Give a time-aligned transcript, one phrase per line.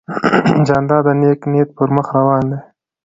[0.67, 2.57] جانداد د نیک نیت پر مخ روان دی.